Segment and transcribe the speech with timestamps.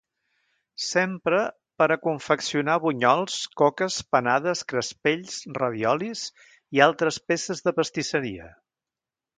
[0.83, 1.41] S'empra
[1.81, 6.27] per a confeccionar bunyols, coques, panades, crespells, raviolis
[6.79, 8.53] i altres peces de pastisseria.